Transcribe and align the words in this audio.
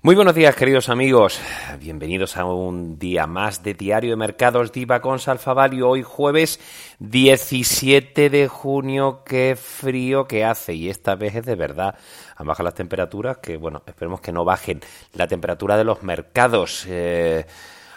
Muy 0.00 0.14
buenos 0.14 0.36
días, 0.36 0.54
queridos 0.54 0.90
amigos. 0.90 1.40
Bienvenidos 1.80 2.36
a 2.36 2.44
un 2.44 3.00
día 3.00 3.26
más 3.26 3.64
de 3.64 3.74
Diario 3.74 4.10
de 4.10 4.16
Mercados 4.16 4.70
Diva 4.70 5.00
con 5.00 5.18
Salfavalio. 5.18 5.88
Hoy 5.88 6.04
jueves 6.04 6.60
17 7.00 8.30
de 8.30 8.46
junio. 8.46 9.24
Qué 9.24 9.56
frío 9.60 10.28
que 10.28 10.44
hace. 10.44 10.74
Y 10.74 10.88
esta 10.88 11.16
vez 11.16 11.34
es 11.34 11.46
de 11.46 11.56
verdad. 11.56 11.96
Han 12.36 12.46
bajado 12.46 12.66
las 12.66 12.74
temperaturas, 12.74 13.38
que 13.38 13.56
bueno, 13.56 13.82
esperemos 13.86 14.20
que 14.20 14.30
no 14.30 14.44
bajen. 14.44 14.80
La 15.14 15.26
temperatura 15.26 15.76
de 15.76 15.82
los 15.82 16.04
mercados. 16.04 16.86
Eh, 16.86 17.44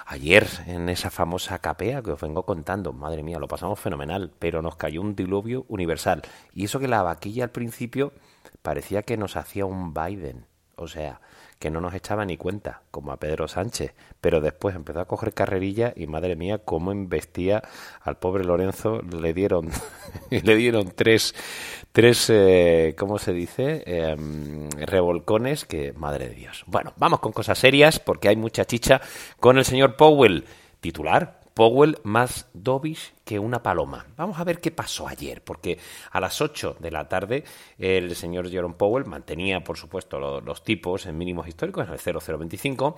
Ayer, 0.07 0.45
en 0.65 0.89
esa 0.89 1.09
famosa 1.09 1.59
capea 1.59 2.01
que 2.01 2.11
os 2.11 2.19
vengo 2.19 2.43
contando, 2.43 2.91
madre 2.91 3.23
mía, 3.23 3.39
lo 3.39 3.47
pasamos 3.47 3.79
fenomenal, 3.79 4.29
pero 4.39 4.61
nos 4.61 4.75
cayó 4.75 4.99
un 4.99 5.15
diluvio 5.15 5.65
universal. 5.69 6.23
Y 6.53 6.65
eso 6.65 6.79
que 6.79 6.89
la 6.89 7.01
vaquilla 7.01 7.45
al 7.45 7.51
principio 7.51 8.11
parecía 8.61 9.03
que 9.03 9.15
nos 9.15 9.37
hacía 9.37 9.65
un 9.65 9.93
Biden. 9.93 10.47
O 10.75 10.87
sea, 10.87 11.21
que 11.61 11.69
no 11.69 11.79
nos 11.79 11.93
echaba 11.93 12.25
ni 12.25 12.37
cuenta, 12.37 12.81
como 12.89 13.11
a 13.11 13.17
Pedro 13.17 13.47
Sánchez, 13.47 13.93
pero 14.19 14.41
después 14.41 14.75
empezó 14.75 14.99
a 14.99 15.05
coger 15.05 15.35
carrerilla 15.35 15.93
y 15.95 16.07
madre 16.07 16.35
mía, 16.35 16.57
cómo 16.57 16.91
embestía 16.91 17.61
al 18.01 18.17
pobre 18.17 18.43
Lorenzo, 18.43 19.03
le 19.03 19.31
dieron, 19.35 19.69
le 20.31 20.55
dieron 20.55 20.91
tres, 20.95 21.35
tres, 21.91 22.31
eh, 22.31 22.95
¿cómo 22.97 23.19
se 23.19 23.31
dice? 23.31 23.83
Em, 23.85 24.71
revolcones 24.71 25.65
que, 25.65 25.93
madre 25.93 26.29
de 26.29 26.35
Dios. 26.35 26.63
Bueno, 26.65 26.93
vamos 26.97 27.19
con 27.19 27.31
cosas 27.31 27.59
serias 27.59 27.99
porque 27.99 28.27
hay 28.27 28.35
mucha 28.35 28.65
chicha 28.65 28.99
con 29.39 29.59
el 29.59 29.63
señor 29.63 29.97
Powell, 29.97 30.45
titular, 30.79 31.40
Powell 31.53 31.97
más 32.03 32.49
dovish 32.53 33.13
que 33.23 33.39
una 33.39 33.61
paloma. 33.61 34.05
Vamos 34.17 34.39
a 34.39 34.43
ver 34.43 34.59
qué 34.59 34.71
pasó 34.71 35.07
ayer, 35.07 35.43
porque 35.43 35.77
a 36.11 36.19
las 36.19 36.41
8 36.41 36.77
de 36.79 36.91
la 36.91 37.07
tarde 37.07 37.43
el 37.77 38.15
señor 38.15 38.49
Jerome 38.49 38.75
Powell 38.75 39.05
mantenía, 39.05 39.63
por 39.63 39.77
supuesto, 39.77 40.41
los, 40.41 40.63
tipos 40.63 41.05
en 41.05 41.17
mínimos 41.17 41.47
históricos, 41.47 41.87
en 41.87 41.93
el 41.93 41.99
0,025, 41.99 42.95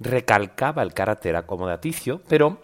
recalcaba 0.00 0.82
el 0.82 0.94
carácter 0.94 1.36
acomodaticio, 1.36 2.22
pero 2.28 2.62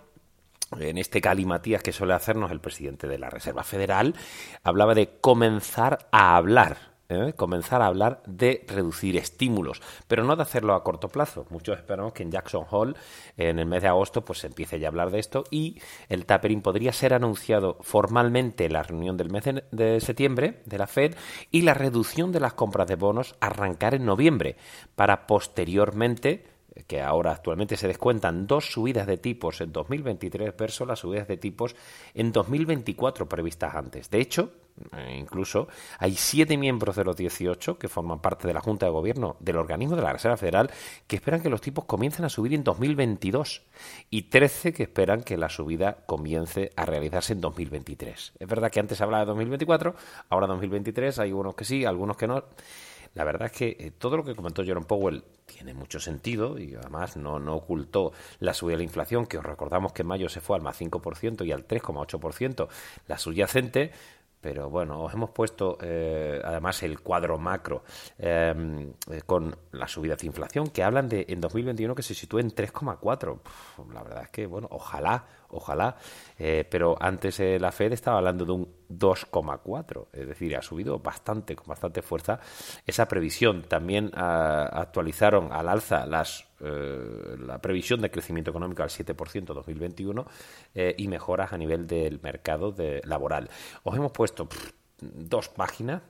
en 0.79 0.99
este 0.99 1.21
Matías 1.45 1.83
que 1.83 1.93
suele 1.93 2.15
hacernos 2.15 2.51
el 2.51 2.61
presidente 2.61 3.07
de 3.07 3.19
la 3.19 3.31
Reserva 3.31 3.65
Federal, 3.65 4.15
hablaba 4.63 4.95
de 4.95 5.19
comenzar 5.21 6.09
a 6.13 6.37
hablar 6.37 6.92
¿eh? 7.13 7.33
comenzar 7.35 7.83
a 7.83 7.87
hablar 7.87 8.23
de 8.27 8.65
reducir 8.67 9.17
estímulos, 9.17 9.81
pero 10.09 10.25
no 10.25 10.37
de 10.37 10.43
hacerlo 10.43 10.75
a 10.75 10.83
corto 10.83 11.09
plazo. 11.09 11.47
Muchos 11.51 11.79
esperamos 11.79 12.13
que 12.13 12.23
en 12.23 12.31
Jackson 12.31 12.65
Hole, 12.71 12.95
en 13.37 13.59
el 13.59 13.67
mes 13.67 13.83
de 13.83 13.89
agosto, 13.89 14.25
pues 14.25 14.41
se 14.41 14.49
empiece 14.49 14.79
ya 14.79 14.89
a 14.89 14.91
hablar 14.91 15.11
de 15.11 15.19
esto 15.19 15.45
y 15.51 15.81
el 16.09 16.27
tapering 16.27 16.63
podría 16.63 16.93
ser 16.93 17.15
anunciado 17.15 17.79
formalmente 17.81 18.65
en 18.65 18.73
la 18.73 18.83
reunión 18.83 19.17
del 19.17 19.31
mes 19.31 19.45
de 19.71 20.01
septiembre 20.01 20.63
de 20.67 20.79
la 20.79 20.87
Fed 20.87 21.15
y 21.51 21.63
la 21.63 21.75
reducción 21.75 22.33
de 22.33 22.41
las 22.41 22.55
compras 22.55 22.87
de 22.87 22.97
bonos 22.97 23.35
arrancar 23.41 23.95
en 23.95 24.05
noviembre 24.05 24.57
para 24.95 25.27
posteriormente 25.27 26.53
que 26.87 27.01
ahora 27.01 27.33
actualmente 27.33 27.77
se 27.77 27.89
descuentan 27.89 28.47
dos 28.47 28.73
subidas 28.73 29.07
de 29.07 29.19
tipos 29.19 29.61
en 29.61 29.73
2023 29.73 30.57
versus 30.57 30.87
las 30.87 31.01
subidas 31.01 31.29
de 31.29 31.37
tipos 31.37 31.77
en 32.15 32.33
2024 32.33 33.29
previstas 33.29 33.75
antes. 33.75 34.11
De 34.11 34.21
hecho, 34.21 34.53
incluso 35.15 35.69
hay 35.99 36.15
siete 36.15 36.57
miembros 36.57 36.97
de 36.97 37.05
los 37.05 37.17
18 37.17 37.79
que 37.79 37.89
forman 37.89 38.21
parte 38.21 38.49
de 38.49 38.55
la 38.55 38.61
Junta 38.61 38.87
de 38.87 38.93
Gobierno 38.93 39.37
del 39.41 39.57
organismo 39.57 39.97
de 39.97 40.03
la 40.03 40.13
Reserva 40.13 40.37
Federal 40.37 40.71
que 41.07 41.17
esperan 41.17 41.43
que 41.43 41.51
los 41.51 41.61
tipos 41.61 41.85
comiencen 41.85 42.25
a 42.25 42.29
subir 42.29 42.55
en 42.55 42.65
2022 42.65 43.63
y 44.11 44.23
13 44.23 44.73
que 44.73 44.85
esperan 44.85 45.23
que 45.23 45.37
la 45.37 45.49
subida 45.49 45.99
comience 46.07 46.71
a 46.77 46.85
realizarse 46.85 47.33
en 47.33 47.41
2023. 47.41 48.33
Es 48.39 48.49
verdad 48.49 48.71
que 48.71 48.81
antes 48.81 49.01
hablaba 49.01 49.25
de 49.25 49.29
2024, 49.29 49.95
ahora 50.29 50.47
2023, 50.47 51.19
hay 51.19 51.33
unos 51.33 51.55
que 51.55 51.65
sí, 51.65 51.85
algunos 51.85 52.17
que 52.17 52.27
no. 52.27 52.45
La 53.15 53.25
verdad 53.25 53.47
es 53.47 53.53
que 53.53 53.77
eh, 53.79 53.91
todo 53.91 54.17
lo 54.17 54.25
que 54.25 54.35
comentó 54.35 54.65
Jerome 54.65 54.87
Powell 54.87 55.23
tiene 55.45 55.75
mucho 55.75 56.01
sentido 56.01 56.59
y 56.59 56.75
además 56.75 57.17
no, 57.17 57.39
no 57.39 57.57
ocultó 57.57 58.13
la 58.39 58.55
subida 58.55 58.73
de 58.73 58.79
la 58.79 58.85
inflación, 58.85 59.27
que 59.27 59.37
os 59.37 59.45
recordamos 59.45 59.93
que 59.93 60.03
en 60.03 60.09
mayo 60.09 60.29
se 60.31 60.41
fue 60.41 60.57
al 60.57 60.63
más 60.63 60.81
5% 60.81 61.47
y 61.47 61.53
al 61.53 61.67
3,8% 61.67 62.69
la 63.07 63.19
subyacente, 63.19 63.93
pero 64.43 64.69
bueno, 64.69 65.05
os 65.05 65.15
hemos 65.15 65.31
puesto 65.31 65.79
eh, 65.81 66.41
además 66.45 66.83
el 66.83 67.01
cuadro 67.01 67.39
macro 67.39 67.85
eh, 68.19 68.93
con 69.25 69.57
la 69.71 69.87
subida 69.87 70.17
de 70.17 70.27
inflación 70.27 70.67
que 70.67 70.83
hablan 70.83 71.09
de 71.09 71.25
en 71.29 71.41
2021 71.41 71.95
que 71.95 72.03
se 72.03 72.13
sitúe 72.13 72.41
en 72.41 72.51
3,4. 72.51 73.39
La 73.95 74.03
verdad 74.03 74.25
es 74.25 74.31
que, 74.31 74.47
bueno, 74.47 74.67
ojalá, 74.71 75.25
ojalá, 75.51 75.97
eh, 76.39 76.67
pero 76.69 76.97
antes 77.01 77.39
la 77.39 77.71
Fed 77.71 77.93
estaba 77.93 78.19
hablando 78.19 78.45
de 78.45 78.53
un 78.53 78.69
2,4, 78.91 80.09
es 80.13 80.27
decir, 80.27 80.57
ha 80.57 80.63
subido 80.63 80.99
bastante, 80.99 81.55
con 81.55 81.69
bastante 81.69 82.03
fuerza 82.03 82.41
esa 82.85 83.07
previsión. 83.07 83.63
También 83.63 84.11
ah, 84.15 84.69
actualizaron 84.73 85.53
al 85.53 85.69
alza 85.69 86.05
las 86.05 86.52
eh, 86.63 87.37
la 87.39 87.59
previsión 87.59 88.01
de 88.01 88.11
crecimiento 88.11 88.51
económico 88.51 88.83
al 88.83 88.89
7% 88.89 89.45
2021 89.45 90.27
eh, 90.75 90.95
y 90.97 91.09
mejoras 91.09 91.53
a 91.53 91.59
nivel 91.59 91.87
del 91.87 92.21
mercado 92.23 92.75
laboral. 93.05 93.51
Os 93.83 93.97
hemos 93.97 94.13
puesto 94.13 94.49
dos 95.01 95.49
páginas 95.49 96.03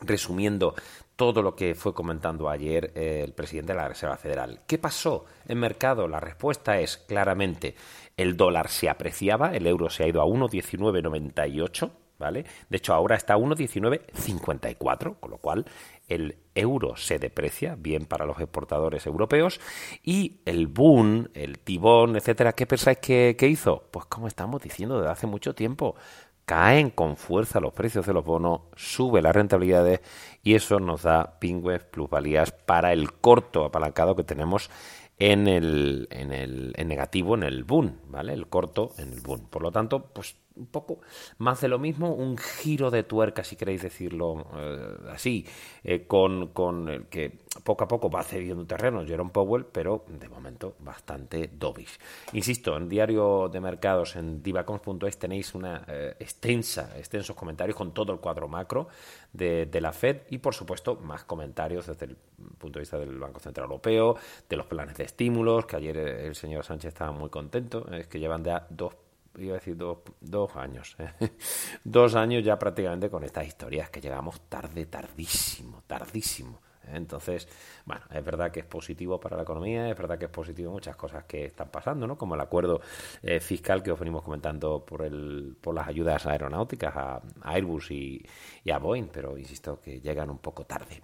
resumiendo 0.00 0.74
todo 1.16 1.40
lo 1.42 1.56
que 1.56 1.74
fue 1.74 1.94
comentando 1.94 2.50
ayer 2.50 2.92
eh, 2.94 3.22
el 3.24 3.32
presidente 3.32 3.72
de 3.72 3.78
la 3.78 3.88
Reserva 3.88 4.16
Federal. 4.16 4.60
¿Qué 4.66 4.78
pasó 4.78 5.24
en 5.48 5.58
mercado? 5.58 6.06
La 6.08 6.20
respuesta 6.20 6.78
es 6.78 6.98
claramente 6.98 7.74
el 8.16 8.36
dólar 8.36 8.68
se 8.68 8.88
apreciaba, 8.88 9.54
el 9.54 9.66
euro 9.66 9.88
se 9.90 10.04
ha 10.04 10.08
ido 10.08 10.20
a 10.20 10.26
1,1998, 10.26 11.90
¿vale? 12.18 12.44
De 12.68 12.76
hecho, 12.76 12.94
ahora 12.94 13.16
está 13.16 13.34
a 13.34 13.38
1,1954, 13.38 15.16
con 15.20 15.30
lo 15.30 15.38
cual 15.38 15.66
el 16.08 16.38
euro 16.54 16.96
se 16.96 17.18
deprecia, 17.18 17.76
bien 17.76 18.06
para 18.06 18.26
los 18.26 18.38
exportadores 18.40 19.06
europeos, 19.06 19.60
y 20.02 20.40
el 20.44 20.66
boom, 20.66 21.28
el 21.34 21.58
tibón, 21.58 22.16
etcétera, 22.16 22.52
¿qué 22.52 22.66
pensáis 22.66 22.98
que, 22.98 23.36
hizo? 23.40 23.88
Pues 23.90 24.06
como 24.06 24.28
estamos 24.28 24.62
diciendo 24.62 24.98
desde 24.98 25.12
hace 25.12 25.26
mucho 25.26 25.54
tiempo, 25.54 25.96
caen 26.44 26.90
con 26.90 27.16
fuerza 27.16 27.60
los 27.60 27.72
precios 27.72 28.06
de 28.06 28.12
los 28.12 28.24
bonos, 28.24 28.62
sube 28.76 29.20
las 29.20 29.34
rentabilidades 29.34 30.00
y 30.42 30.54
eso 30.54 30.78
nos 30.78 31.02
da 31.02 31.38
pingües, 31.40 31.82
plusvalías 31.84 32.52
para 32.52 32.92
el 32.92 33.12
corto 33.12 33.64
apalancado 33.64 34.14
que 34.14 34.24
tenemos 34.24 34.70
en 35.18 35.48
el, 35.48 36.08
en 36.10 36.32
el 36.32 36.72
en 36.76 36.88
negativo, 36.88 37.34
en 37.34 37.42
el 37.42 37.64
boom, 37.64 38.00
¿vale? 38.08 38.32
El 38.32 38.48
corto 38.48 38.92
en 38.98 39.12
el 39.12 39.20
boom. 39.20 39.48
Por 39.48 39.62
lo 39.62 39.72
tanto, 39.72 40.06
pues 40.12 40.36
un 40.56 40.66
poco 40.66 41.00
más 41.38 41.60
de 41.60 41.68
lo 41.68 41.78
mismo, 41.78 42.14
un 42.14 42.36
giro 42.36 42.90
de 42.90 43.02
tuerca, 43.02 43.44
si 43.44 43.56
queréis 43.56 43.82
decirlo 43.82 44.46
eh, 44.56 44.96
así, 45.10 45.46
eh, 45.84 46.06
con, 46.06 46.48
con, 46.48 46.88
el 46.88 47.06
que 47.06 47.38
poco 47.62 47.84
a 47.84 47.88
poco 47.88 48.10
va 48.10 48.22
cediendo 48.22 48.66
terreno 48.66 49.04
Jerome 49.04 49.30
Powell, 49.30 49.66
pero 49.66 50.04
de 50.08 50.28
momento 50.28 50.76
bastante 50.80 51.50
dovish. 51.52 51.98
Insisto, 52.32 52.76
en 52.76 52.88
diario 52.88 53.48
de 53.48 53.60
mercados 53.60 54.16
en 54.16 54.42
divacons.es 54.42 55.18
tenéis 55.18 55.54
una 55.54 55.84
eh, 55.88 56.16
extensa, 56.18 56.96
extensos 56.96 57.36
comentarios 57.36 57.76
con 57.76 57.92
todo 57.92 58.12
el 58.12 58.20
cuadro 58.20 58.48
macro 58.48 58.88
de, 59.32 59.66
de, 59.66 59.80
la 59.80 59.92
Fed 59.92 60.22
y, 60.30 60.38
por 60.38 60.54
supuesto, 60.54 60.96
más 60.96 61.24
comentarios 61.24 61.86
desde 61.86 62.06
el 62.06 62.16
punto 62.58 62.78
de 62.78 62.82
vista 62.82 62.98
del 62.98 63.18
Banco 63.18 63.40
Central 63.40 63.64
Europeo, 63.64 64.16
de 64.48 64.56
los 64.56 64.66
planes 64.66 64.96
de 64.96 65.04
estímulos, 65.04 65.66
que 65.66 65.76
ayer 65.76 65.96
el 65.96 66.34
señor 66.34 66.64
Sánchez 66.64 66.88
estaba 66.88 67.12
muy 67.12 67.30
contento, 67.30 67.86
es 67.92 68.06
que 68.06 68.18
llevan 68.18 68.44
ya 68.44 68.66
dos 68.70 68.94
iba 69.38 69.52
a 69.52 69.58
decir 69.58 69.76
dos, 69.76 69.98
dos 70.20 70.54
años, 70.56 70.96
¿eh? 70.98 71.10
dos 71.84 72.14
años 72.14 72.44
ya 72.44 72.58
prácticamente 72.58 73.10
con 73.10 73.24
estas 73.24 73.46
historias 73.46 73.90
que 73.90 74.00
llegamos 74.00 74.40
tarde, 74.48 74.86
tardísimo, 74.86 75.82
tardísimo. 75.86 76.60
Entonces, 76.92 77.48
bueno, 77.84 78.02
es 78.12 78.24
verdad 78.24 78.50
que 78.50 78.60
es 78.60 78.66
positivo 78.66 79.18
para 79.18 79.36
la 79.36 79.42
economía, 79.42 79.90
es 79.90 79.96
verdad 79.96 80.18
que 80.18 80.26
es 80.26 80.30
positivo 80.30 80.72
muchas 80.72 80.96
cosas 80.96 81.24
que 81.24 81.46
están 81.46 81.68
pasando, 81.68 82.06
¿no? 82.06 82.16
Como 82.16 82.34
el 82.34 82.40
acuerdo 82.40 82.80
eh, 83.22 83.40
fiscal 83.40 83.82
que 83.82 83.90
os 83.90 83.98
venimos 83.98 84.22
comentando 84.22 84.84
por, 84.84 85.02
el, 85.02 85.56
por 85.60 85.74
las 85.74 85.88
ayudas 85.88 86.26
aeronáuticas 86.26 86.94
a, 86.96 87.22
Airbus 87.42 87.90
y, 87.90 88.24
a 88.72 88.78
Boeing, 88.78 89.08
pero 89.12 89.38
insisto 89.38 89.80
que 89.80 90.00
llegan 90.00 90.30
un 90.30 90.38
poco 90.38 90.64
tarde. 90.64 91.02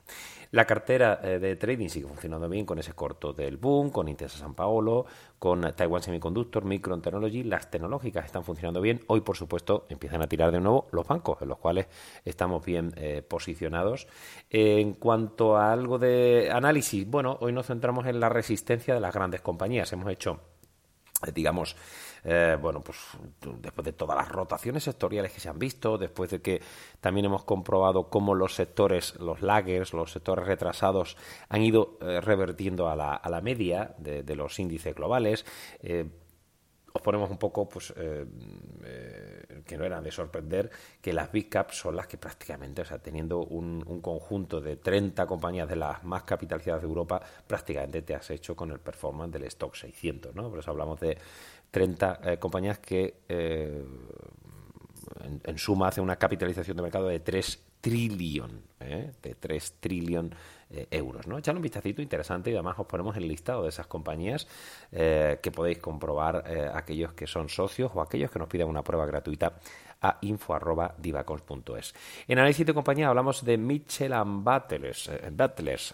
La 0.50 0.66
cartera 0.66 1.20
eh, 1.22 1.38
de 1.38 1.56
trading 1.56 1.88
sigue 1.88 2.06
funcionando 2.06 2.48
bien 2.48 2.66
con 2.66 2.78
ese 2.78 2.92
corto 2.92 3.32
del 3.32 3.56
boom, 3.56 3.90
con 3.90 4.08
Intesa 4.08 4.38
San 4.38 4.54
Paolo, 4.54 5.06
con 5.42 5.60
Taiwan 5.74 6.00
Semiconductor, 6.00 6.64
Micron 6.64 7.02
Technology. 7.02 7.42
Las 7.42 7.68
tecnológicas 7.68 8.26
están 8.26 8.44
funcionando 8.44 8.80
bien. 8.80 9.00
Hoy, 9.08 9.22
por 9.22 9.36
supuesto, 9.36 9.86
empiezan 9.88 10.22
a 10.22 10.28
tirar 10.28 10.52
de 10.52 10.60
nuevo 10.60 10.86
los 10.92 11.04
bancos, 11.04 11.42
en 11.42 11.48
los 11.48 11.58
cuales 11.58 11.88
estamos 12.24 12.64
bien 12.64 12.92
eh, 12.96 13.22
posicionados. 13.28 14.06
en 14.50 14.92
cuanto 14.92 15.56
a 15.56 15.72
algo 15.72 15.98
de 15.98 16.48
análisis, 16.52 17.04
bueno, 17.10 17.38
hoy 17.40 17.52
nos 17.52 17.66
centramos 17.66 18.06
en 18.06 18.20
la 18.20 18.28
resistencia 18.28 18.94
de 18.94 19.00
las 19.00 19.12
grandes 19.12 19.40
compañías. 19.40 19.92
Hemos 19.92 20.12
hecho, 20.12 20.38
eh, 21.26 21.32
digamos, 21.34 21.74
eh, 22.24 22.56
bueno, 22.60 22.82
pues 22.82 22.98
después 23.60 23.84
de 23.84 23.92
todas 23.92 24.16
las 24.16 24.28
rotaciones 24.28 24.84
sectoriales 24.84 25.32
que 25.32 25.40
se 25.40 25.48
han 25.48 25.58
visto, 25.58 25.98
después 25.98 26.30
de 26.30 26.40
que 26.40 26.62
también 27.00 27.26
hemos 27.26 27.44
comprobado 27.44 28.08
cómo 28.08 28.34
los 28.34 28.54
sectores, 28.54 29.16
los 29.16 29.42
laggers, 29.42 29.92
los 29.92 30.12
sectores 30.12 30.46
retrasados 30.46 31.16
han 31.48 31.62
ido 31.62 31.98
eh, 32.00 32.20
revertiendo 32.20 32.88
a 32.88 32.96
la, 32.96 33.14
a 33.14 33.28
la 33.28 33.40
media 33.40 33.94
de, 33.98 34.22
de, 34.22 34.36
los 34.36 34.58
índices 34.58 34.94
globales. 34.94 35.44
Eh, 35.82 36.06
os 36.92 37.00
ponemos 37.00 37.30
un 37.30 37.38
poco, 37.38 37.68
pues, 37.68 37.92
eh, 37.96 38.26
eh, 38.84 39.21
que 39.64 39.76
no 39.76 39.84
eran 39.84 40.02
de 40.02 40.10
sorprender, 40.10 40.70
que 41.00 41.12
las 41.12 41.30
big 41.30 41.48
caps 41.48 41.76
son 41.76 41.96
las 41.96 42.06
que 42.06 42.18
prácticamente, 42.18 42.82
o 42.82 42.84
sea, 42.84 42.98
teniendo 42.98 43.40
un, 43.40 43.82
un, 43.86 44.00
conjunto 44.00 44.60
de 44.60 44.76
30 44.76 45.26
compañías 45.26 45.68
de 45.68 45.76
las 45.76 46.02
más 46.04 46.24
capitalizadas 46.24 46.82
de 46.82 46.88
Europa, 46.88 47.20
prácticamente 47.46 48.02
te 48.02 48.14
has 48.14 48.30
hecho 48.30 48.54
con 48.56 48.70
el 48.70 48.80
performance 48.80 49.32
del 49.32 49.44
stock 49.44 49.74
600, 49.74 50.34
¿no? 50.34 50.50
Por 50.50 50.58
eso 50.58 50.70
hablamos 50.70 51.00
de 51.00 51.16
30 51.70 52.20
eh, 52.24 52.38
compañías 52.38 52.78
que 52.78 53.22
eh, 53.28 53.84
en, 55.24 55.40
en, 55.44 55.58
suma 55.58 55.88
hacen 55.88 56.04
una 56.04 56.16
capitalización 56.16 56.76
de 56.76 56.82
mercado 56.82 57.08
de 57.08 57.20
3 57.20 57.62
trillón, 57.82 58.62
¿eh? 58.80 59.12
de 59.22 59.34
3 59.34 59.74
trillón 59.80 60.34
eh, 60.72 60.86
euros. 60.90 61.26
¿no? 61.26 61.38
Echad 61.38 61.54
un 61.54 61.62
vistacito 61.62 62.00
interesante 62.00 62.50
y 62.50 62.54
además 62.54 62.78
os 62.78 62.86
ponemos 62.86 63.16
el 63.16 63.28
listado 63.28 63.64
de 63.64 63.68
esas 63.68 63.86
compañías 63.86 64.46
eh, 64.90 65.38
que 65.42 65.50
podéis 65.50 65.78
comprobar 65.78 66.44
eh, 66.46 66.70
aquellos 66.72 67.12
que 67.12 67.26
son 67.26 67.48
socios 67.48 67.90
o 67.94 68.00
aquellos 68.00 68.30
que 68.30 68.38
nos 68.38 68.48
pidan 68.48 68.68
una 68.68 68.82
prueba 68.82 69.04
gratuita 69.04 69.52
a 70.02 70.18
info.divacons.es. 70.20 71.94
En 72.26 72.38
análisis 72.38 72.66
de 72.66 72.74
compañía 72.74 73.08
hablamos 73.08 73.44
de 73.44 73.56
Mitchell 73.56 74.12
and 74.12 74.44
Butlers. 74.44 75.08
Eh, 75.08 75.30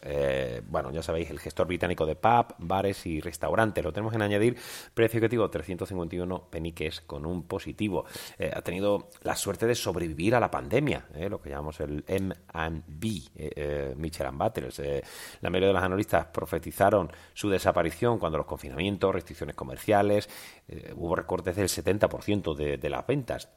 eh, 0.03 0.63
bueno, 0.67 0.91
ya 0.91 1.03
sabéis, 1.03 1.31
el 1.31 1.39
gestor 1.39 1.67
británico 1.67 2.07
de 2.07 2.17
pub, 2.17 2.55
bares 2.59 3.05
y 3.07 3.21
restaurantes. 3.21 3.85
Lo 3.85 3.93
tenemos 3.93 4.15
en 4.15 4.23
añadir 4.23 4.57
precio 4.95 5.19
objetivo 5.19 5.51
351 5.51 6.45
peniques 6.51 7.03
con 7.03 7.27
un 7.27 7.43
positivo. 7.43 8.07
Eh, 8.39 8.51
ha 8.55 8.63
tenido 8.63 9.11
la 9.23 9.37
suerte 9.37 9.67
de 9.67 9.75
sobrevivir 9.75 10.35
a 10.35 10.41
la 10.41 10.51
pandemia, 10.51 11.07
lo 11.29 11.41
que 11.41 11.51
llamamos 11.51 11.81
el 11.81 12.03
M&B, 12.07 13.95
Mitchell 13.97 14.27
and 14.27 14.39
Butlers. 14.39 14.81
la 15.41 15.51
mayoría 15.51 15.69
de 15.69 15.75
los 15.75 15.83
analistas 15.83 16.27
profetizaron 16.27 17.11
su 17.35 17.51
desaparición 17.51 18.19
cuando 18.19 18.39
los 18.39 18.47
confinamientos, 18.47 19.13
restricciones 19.13 19.55
comerciales, 19.55 20.29
hubo 20.97 21.15
recortes 21.15 21.57
del 21.57 21.69
70% 21.69 22.55
de, 22.55 22.79
de 22.79 22.91
las 22.91 23.07
ventas. 23.07 23.49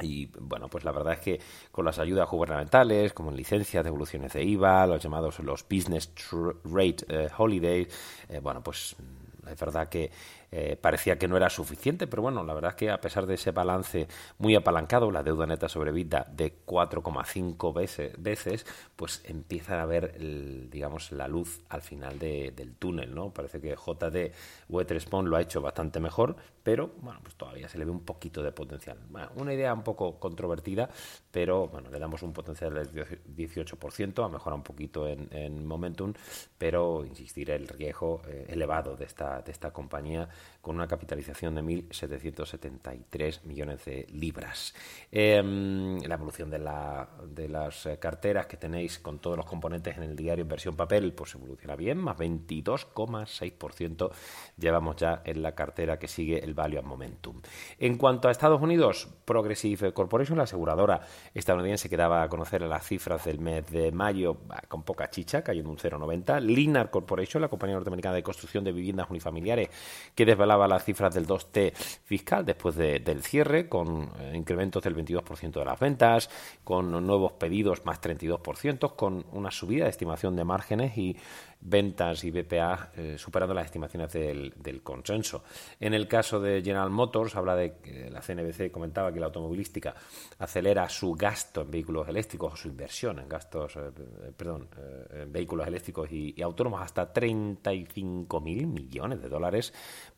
Y 0.00 0.26
bueno, 0.26 0.68
pues 0.68 0.84
la 0.84 0.92
verdad 0.92 1.14
es 1.14 1.20
que 1.20 1.40
con 1.70 1.84
las 1.84 1.98
ayudas 1.98 2.28
gubernamentales, 2.28 3.14
como 3.14 3.30
en 3.30 3.36
licencias, 3.36 3.82
devoluciones 3.82 4.32
de 4.34 4.44
IVA, 4.44 4.86
los 4.86 5.02
llamados 5.02 5.38
los 5.40 5.66
Business 5.66 6.12
Rate 6.64 7.06
eh, 7.08 7.28
Holidays, 7.36 7.88
eh, 8.28 8.40
bueno, 8.40 8.62
pues 8.62 8.94
es 9.46 9.58
verdad 9.58 9.88
que 9.88 10.10
eh, 10.52 10.76
parecía 10.80 11.18
que 11.18 11.28
no 11.28 11.36
era 11.36 11.50
suficiente, 11.50 12.06
pero 12.06 12.22
bueno, 12.22 12.44
la 12.44 12.54
verdad 12.54 12.70
es 12.70 12.76
que 12.76 12.90
a 12.90 13.00
pesar 13.00 13.26
de 13.26 13.34
ese 13.34 13.50
balance 13.50 14.08
muy 14.38 14.54
apalancado, 14.54 15.10
la 15.10 15.22
deuda 15.22 15.46
neta 15.46 15.68
sobre 15.68 15.92
vida 15.92 16.26
de 16.30 16.64
4,5 16.64 17.74
veces, 18.18 18.66
pues 18.96 19.22
empieza 19.24 19.82
a 19.82 19.86
ver, 19.86 20.14
el, 20.16 20.68
digamos, 20.70 21.12
la 21.12 21.28
luz 21.28 21.60
al 21.68 21.82
final 21.82 22.18
de, 22.18 22.52
del 22.52 22.74
túnel, 22.76 23.14
¿no? 23.14 23.30
Parece 23.30 23.60
que 23.60 23.74
JD 23.74 24.32
Wetherspoon 24.68 25.28
lo 25.28 25.36
ha 25.36 25.40
hecho 25.40 25.60
bastante 25.60 26.00
mejor, 26.00 26.36
pero 26.62 26.90
bueno, 27.00 27.20
pues 27.22 27.34
todavía 27.36 27.68
se 27.68 27.78
le 27.78 27.84
ve 27.84 27.90
un 27.90 28.04
poquito 28.04 28.42
de 28.42 28.52
potencial. 28.52 28.98
Bueno, 29.10 29.30
una 29.36 29.54
idea 29.54 29.72
un 29.72 29.82
poco 29.82 30.18
controvertida, 30.18 30.88
pero 31.30 31.68
bueno, 31.68 31.90
le 31.90 31.98
damos 31.98 32.22
un 32.22 32.32
potencial 32.32 32.74
del 32.74 32.90
18%, 32.92 34.24
ha 34.24 34.28
mejorado 34.28 34.56
un 34.56 34.64
poquito 34.64 35.06
en, 35.06 35.28
en 35.30 35.64
momentum, 35.64 36.12
pero 36.58 37.04
insistir 37.04 37.50
el 37.50 37.68
riesgo 37.68 38.22
eh, 38.26 38.46
elevado 38.48 38.96
de 38.96 39.04
esta, 39.04 39.42
de 39.42 39.52
esta 39.52 39.72
compañía 39.72 40.28
con 40.60 40.76
una 40.76 40.88
capitalización 40.88 41.54
de 41.54 41.62
1.773 41.62 43.42
millones 43.44 43.84
de 43.84 44.06
libras. 44.12 44.74
Eh, 45.12 45.42
la 46.06 46.14
evolución 46.14 46.50
de, 46.50 46.58
la, 46.58 47.08
de 47.28 47.48
las 47.48 47.88
carteras 48.00 48.46
que 48.46 48.56
tenéis 48.56 48.98
con 48.98 49.18
todos 49.18 49.36
los 49.36 49.46
componentes 49.46 49.96
en 49.96 50.02
el 50.02 50.16
diario 50.16 50.42
en 50.42 50.48
versión 50.48 50.76
papel, 50.76 51.12
pues 51.12 51.34
evoluciona 51.34 51.76
bien, 51.76 51.98
más 51.98 52.16
22,6% 52.16 54.10
llevamos 54.58 54.96
ya 54.96 55.22
en 55.24 55.42
la 55.42 55.54
cartera 55.54 55.98
que 55.98 56.08
sigue 56.08 56.42
el 56.42 56.54
Value 56.54 56.78
and 56.78 56.88
Momentum. 56.88 57.40
En 57.78 57.96
cuanto 57.96 58.28
a 58.28 58.30
Estados 58.30 58.60
Unidos, 58.60 59.08
Progressive 59.24 59.92
Corporation, 59.92 60.38
la 60.38 60.44
aseguradora 60.44 61.00
estadounidense 61.34 61.88
que 61.88 61.96
daba 61.96 62.22
a 62.22 62.28
conocer 62.28 62.62
las 62.62 62.86
cifras 62.86 63.24
del 63.24 63.40
mes 63.40 63.70
de 63.70 63.92
mayo 63.92 64.38
con 64.68 64.82
poca 64.82 65.10
chicha, 65.10 65.42
cayendo 65.42 65.70
un 65.70 65.78
0,90. 65.78 66.40
Linar 66.40 66.90
Corporation, 66.90 67.40
la 67.42 67.48
compañía 67.48 67.76
norteamericana 67.76 68.14
de 68.14 68.22
construcción 68.22 68.64
de 68.64 68.72
viviendas 68.72 69.08
unifamiliares, 69.10 69.68
que 70.14 70.25
desvelaba 70.26 70.68
las 70.68 70.84
cifras 70.84 71.14
del 71.14 71.26
2T 71.26 71.72
fiscal 72.04 72.44
después 72.44 72.76
de, 72.76 73.00
del 73.00 73.22
cierre, 73.22 73.68
con 73.68 74.10
eh, 74.18 74.32
incrementos 74.34 74.82
del 74.82 74.94
22% 74.94 75.52
de 75.52 75.64
las 75.64 75.80
ventas, 75.80 76.28
con 76.62 76.90
nuevos 77.06 77.32
pedidos 77.32 77.86
más 77.86 78.00
32%, 78.00 78.94
con 78.94 79.24
una 79.32 79.50
subida 79.50 79.84
de 79.84 79.90
estimación 79.90 80.36
de 80.36 80.44
márgenes 80.44 80.98
y 80.98 81.16
ventas 81.68 82.22
y 82.24 82.30
BPA 82.30 82.90
eh, 82.96 83.16
superando 83.18 83.54
las 83.54 83.66
estimaciones 83.66 84.12
del, 84.12 84.82
consenso. 84.82 85.42
En 85.80 85.94
el 85.94 86.06
caso 86.06 86.40
de 86.40 86.62
General 86.62 86.90
Motors, 86.90 87.34
habla 87.34 87.56
de 87.56 88.08
la 88.10 88.20
CNBC 88.20 88.70
comentaba 88.70 89.12
que 89.12 89.18
la 89.18 89.26
automovilística 89.26 89.94
acelera 90.38 90.88
su 90.88 91.12
gasto 91.14 91.62
en 91.62 91.70
vehículos 91.70 92.08
eléctricos 92.08 92.52
o 92.52 92.56
su 92.56 92.68
inversión 92.68 93.18
en 93.18 93.28
gastos, 93.28 93.76
eh, 93.76 93.90
perdón, 94.36 94.68
eh, 94.78 95.22
en 95.22 95.32
vehículos 95.32 95.66
eléctricos 95.66 96.10
y, 96.12 96.34
y 96.36 96.42
autónomos 96.42 96.80
hasta 96.82 97.12
35 97.12 98.40
mil 98.40 98.66
millones 98.66 99.20
de 99.20 99.28
dólares 99.28 99.72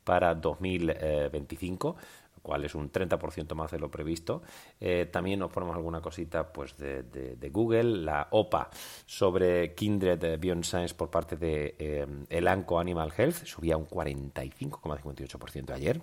para 0.04 0.34
2025 0.34 1.96
cual 2.40 2.64
es 2.64 2.74
un 2.74 2.90
30% 2.90 3.54
más 3.54 3.70
de 3.70 3.78
lo 3.78 3.90
previsto. 3.90 4.42
Eh, 4.80 5.08
también 5.10 5.40
nos 5.40 5.50
ponemos 5.50 5.76
alguna 5.76 6.00
cosita 6.00 6.52
pues, 6.52 6.76
de, 6.76 7.50
Google, 7.52 8.04
la 8.04 8.28
OPA 8.30 8.70
sobre 9.06 9.74
Kindred 9.74 10.38
Beyond 10.38 10.64
Science 10.64 10.94
por 10.94 11.10
parte 11.10 11.36
de 11.36 11.74
eh, 11.78 12.06
Elanco 12.28 12.78
Animal 12.78 13.12
Health, 13.16 13.44
subía 13.44 13.76
un 13.76 13.88
45,58% 13.88 15.70
ayer. 15.72 16.00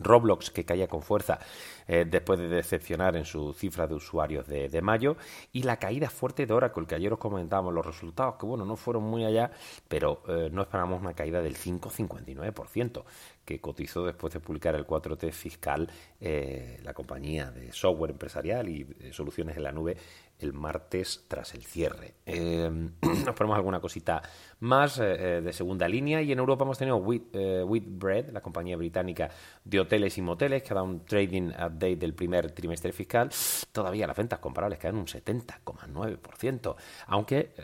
Roblox, 0.00 0.50
que 0.50 0.64
caía 0.64 0.88
con 0.88 1.02
fuerza 1.02 1.38
eh, 1.86 2.04
después 2.08 2.38
de 2.38 2.48
decepcionar 2.48 3.16
en 3.16 3.24
su 3.24 3.52
cifra 3.52 3.86
de 3.86 3.94
usuarios 3.94 4.46
de, 4.46 4.82
mayo, 4.82 5.16
y 5.52 5.62
la 5.62 5.78
caída 5.78 6.08
fuerte 6.08 6.46
de 6.46 6.54
Oracle, 6.54 6.86
que 6.86 6.94
ayer 6.94 7.12
os 7.12 7.18
comentábamos 7.18 7.74
los 7.74 7.84
resultados, 7.84 8.36
que 8.36 8.46
bueno, 8.46 8.64
no 8.64 8.76
fueron 8.76 9.04
muy 9.04 9.24
allá, 9.24 9.50
pero 9.88 10.22
eh, 10.28 10.48
no 10.52 10.62
esperamos 10.62 11.00
una 11.00 11.14
caída 11.14 11.42
del 11.42 11.56
5,59%, 11.56 13.04
que 13.48 13.60
cotizó 13.62 14.04
después 14.04 14.34
de 14.34 14.40
publicar 14.40 14.74
el 14.74 14.86
4T 14.86 15.32
fiscal 15.32 15.88
la 16.20 16.92
compañía 16.92 17.50
de 17.50 17.72
software 17.72 18.10
empresarial 18.10 18.68
y 18.68 18.86
soluciones 19.10 19.56
en 19.56 19.62
la 19.62 19.72
nube 19.72 19.96
el 20.38 20.52
martes 20.52 21.24
tras 21.28 21.54
el 21.54 21.64
cierre. 21.64 22.14
Eh, 22.24 22.70
nos 23.02 23.34
ponemos 23.34 23.56
alguna 23.56 23.80
cosita 23.80 24.22
más 24.60 24.98
eh, 24.98 25.38
eh, 25.38 25.40
de 25.40 25.52
segunda 25.52 25.88
línea 25.88 26.22
y 26.22 26.32
en 26.32 26.38
Europa 26.38 26.64
hemos 26.64 26.78
tenido 26.78 26.96
Whitbread, 26.96 28.30
la 28.30 28.40
compañía 28.40 28.76
británica 28.76 29.30
de 29.64 29.80
hoteles 29.80 30.16
y 30.18 30.22
moteles, 30.22 30.62
que 30.62 30.72
ha 30.72 30.76
dado 30.76 30.86
un 30.86 31.04
trading 31.04 31.48
update 31.50 31.96
del 31.96 32.14
primer 32.14 32.52
trimestre 32.52 32.92
fiscal. 32.92 33.30
Todavía 33.72 34.06
las 34.06 34.16
ventas 34.16 34.38
comparables 34.38 34.78
quedan 34.78 34.96
un 34.96 35.06
70,9%, 35.06 36.76
aunque 37.06 37.54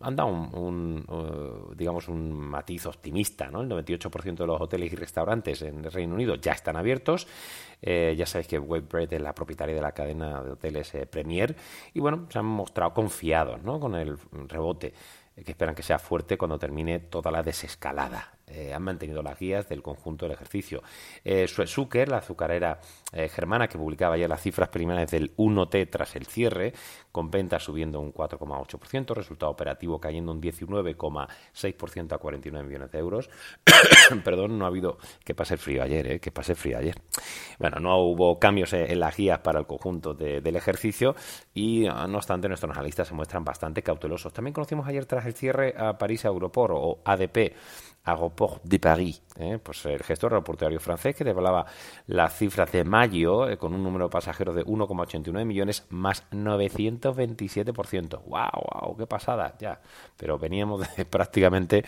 han 0.00 0.16
dado 0.16 0.28
un, 0.28 1.74
digamos 1.76 2.08
un 2.08 2.32
matiz 2.32 2.86
optimista. 2.86 3.50
¿no? 3.50 3.62
El 3.62 3.68
98% 3.68 4.36
de 4.36 4.46
los 4.46 4.60
hoteles 4.60 4.92
y 4.92 4.96
restaurantes 4.96 5.33
en 5.62 5.84
el 5.84 5.92
Reino 5.92 6.14
Unido 6.14 6.36
ya 6.36 6.52
están 6.52 6.76
abiertos. 6.76 7.26
ya 7.82 8.26
sabéis 8.26 8.48
que 8.48 8.58
Whitbread 8.58 9.12
es 9.12 9.20
la 9.20 9.34
propietaria 9.34 9.74
de 9.74 9.82
la 9.82 9.92
cadena 9.92 10.42
de 10.42 10.52
hoteles 10.52 10.92
Premier 11.10 11.54
y 11.92 12.00
bueno, 12.00 12.26
se 12.30 12.38
han 12.38 12.46
mostrado 12.46 12.94
confiados 12.94 13.62
¿no? 13.62 13.78
con 13.78 13.94
el 13.94 14.16
rebote, 14.48 14.94
que 15.34 15.50
esperan 15.50 15.74
que 15.74 15.82
sea 15.82 15.98
fuerte 15.98 16.38
cuando 16.38 16.58
termine 16.58 17.00
toda 17.00 17.30
la 17.30 17.42
desescalada. 17.42 18.34
Eh, 18.54 18.72
han 18.72 18.82
mantenido 18.82 19.22
las 19.22 19.38
guías 19.38 19.68
del 19.68 19.82
conjunto 19.82 20.26
del 20.26 20.34
ejercicio. 20.34 20.82
Eh, 21.24 21.46
la 22.06 22.18
azucarera 22.18 22.80
eh, 23.12 23.28
germana, 23.28 23.68
que 23.68 23.78
publicaba 23.78 24.16
ya 24.16 24.28
las 24.28 24.40
cifras 24.40 24.68
preliminares 24.68 25.10
del 25.10 25.34
1T 25.36 25.90
tras 25.90 26.14
el 26.14 26.26
cierre, 26.26 26.72
con 27.10 27.30
ventas 27.30 27.64
subiendo 27.64 28.00
un 28.00 28.12
4,8%, 28.12 29.14
resultado 29.14 29.50
operativo 29.50 30.00
cayendo 30.00 30.32
un 30.32 30.40
19,6% 30.40 32.12
a 32.12 32.18
49 32.18 32.66
millones 32.66 32.92
de 32.92 32.98
euros. 32.98 33.30
Perdón, 34.24 34.58
no 34.58 34.66
ha 34.66 34.68
habido 34.68 34.98
que 35.24 35.34
pase 35.34 35.56
frío 35.56 35.82
ayer, 35.82 36.12
¿eh? 36.12 36.20
que 36.20 36.30
pase 36.30 36.54
frío 36.54 36.78
ayer. 36.78 36.96
Bueno, 37.58 37.78
no 37.80 37.98
hubo 37.98 38.38
cambios 38.38 38.72
en 38.72 39.00
las 39.00 39.16
guías 39.16 39.40
para 39.40 39.58
el 39.58 39.66
conjunto 39.66 40.14
del 40.14 40.56
ejercicio 40.56 41.14
y, 41.54 41.86
ah, 41.86 42.06
no 42.08 42.18
obstante, 42.18 42.48
nuestros 42.48 42.70
analistas 42.72 43.08
se 43.08 43.14
muestran 43.14 43.44
bastante 43.44 43.82
cautelosos. 43.82 44.32
También 44.32 44.52
conocimos 44.52 44.86
ayer 44.86 45.06
tras 45.06 45.26
el 45.26 45.34
cierre 45.34 45.74
a 45.76 45.98
París 45.98 46.24
Europor 46.24 46.72
o 46.72 47.00
ADP 47.04 47.54
Aéroport 48.04 48.62
de 48.62 48.78
Paris, 48.78 49.22
¿eh? 49.38 49.58
pues 49.62 49.84
el 49.86 50.02
gestor 50.02 50.32
aeroportuario 50.32 50.78
francés 50.78 51.16
que 51.16 51.24
develaba 51.24 51.64
las 52.06 52.36
cifras 52.36 52.70
de 52.70 52.84
mayo 52.84 53.48
eh, 53.48 53.56
con 53.56 53.72
un 53.72 53.82
número 53.82 54.04
de 54.06 54.10
pasajeros 54.10 54.54
de 54.54 54.64
1,89 54.64 55.44
millones 55.44 55.86
más 55.88 56.28
927%. 56.30 58.22
¡Wow, 58.26 58.86
wow! 58.86 58.96
¡Qué 58.96 59.06
pasada! 59.06 59.54
Ya, 59.58 59.80
pero 60.16 60.38
veníamos 60.38 60.86
de 60.96 61.04
prácticamente 61.06 61.84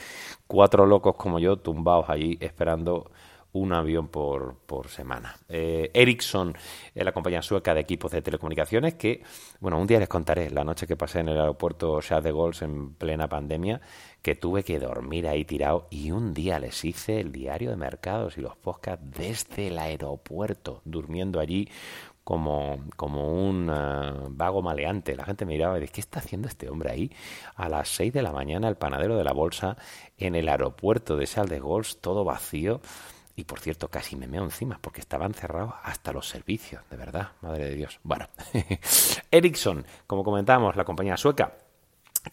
cuatro 0.46 0.86
locos 0.86 1.16
como 1.16 1.38
yo 1.38 1.56
tumbados 1.58 2.08
allí 2.08 2.38
esperando 2.40 3.10
un 3.56 3.72
avión 3.72 4.08
por, 4.08 4.56
por 4.66 4.88
semana. 4.88 5.36
Eh, 5.48 5.90
Ericsson 5.94 6.54
la 6.94 7.12
compañía 7.12 7.42
sueca 7.42 7.74
de 7.74 7.80
equipos 7.80 8.10
de 8.12 8.22
telecomunicaciones 8.22 8.94
que, 8.94 9.22
bueno, 9.60 9.78
un 9.78 9.86
día 9.86 9.98
les 9.98 10.08
contaré 10.08 10.50
la 10.50 10.64
noche 10.64 10.86
que 10.86 10.96
pasé 10.96 11.20
en 11.20 11.28
el 11.28 11.38
aeropuerto 11.38 12.00
Charles 12.00 12.24
de 12.24 12.32
Gaulle 12.32 12.64
en 12.64 12.94
plena 12.94 13.28
pandemia, 13.28 13.80
que 14.22 14.34
tuve 14.34 14.62
que 14.62 14.78
dormir 14.78 15.26
ahí 15.28 15.44
tirado 15.44 15.86
y 15.90 16.10
un 16.10 16.34
día 16.34 16.58
les 16.58 16.84
hice 16.84 17.20
el 17.20 17.32
diario 17.32 17.70
de 17.70 17.76
mercados 17.76 18.36
y 18.38 18.40
los 18.40 18.56
podcasts 18.56 19.04
desde 19.16 19.68
el 19.68 19.78
aeropuerto, 19.78 20.82
durmiendo 20.84 21.40
allí 21.40 21.68
como, 22.26 22.80
como 22.96 23.48
un 23.48 23.70
eh, 23.72 24.12
vago 24.30 24.60
maleante. 24.60 25.14
La 25.14 25.24
gente 25.24 25.46
me 25.46 25.52
miraba 25.52 25.76
y 25.76 25.80
decía, 25.80 25.94
¿qué 25.94 26.00
está 26.00 26.18
haciendo 26.18 26.48
este 26.48 26.68
hombre 26.68 26.90
ahí 26.90 27.12
a 27.54 27.68
las 27.68 27.88
6 27.90 28.12
de 28.12 28.22
la 28.22 28.32
mañana, 28.32 28.68
el 28.68 28.76
panadero 28.76 29.16
de 29.16 29.22
la 29.22 29.32
bolsa, 29.32 29.76
en 30.18 30.34
el 30.34 30.48
aeropuerto 30.48 31.16
de 31.16 31.26
Charles 31.26 31.50
de 31.50 31.60
Gaulle, 31.60 31.94
todo 32.00 32.24
vacío? 32.24 32.80
Y 33.36 33.44
por 33.44 33.60
cierto, 33.60 33.88
casi 33.88 34.16
me 34.16 34.26
meo 34.26 34.42
encima 34.42 34.78
porque 34.80 35.00
estaban 35.00 35.34
cerrados 35.34 35.74
hasta 35.82 36.12
los 36.12 36.26
servicios, 36.26 36.82
de 36.90 36.96
verdad, 36.96 37.32
madre 37.42 37.66
de 37.66 37.74
Dios. 37.76 38.00
Bueno, 38.02 38.28
Ericsson, 39.30 39.84
como 40.06 40.24
comentábamos, 40.24 40.74
la 40.74 40.84
compañía 40.84 41.18
sueca, 41.18 41.52